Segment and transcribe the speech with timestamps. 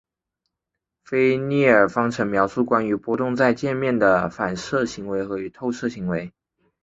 [1.03, 6.33] 菲涅耳方程描述关于波动在界面的反射行为与透射行为。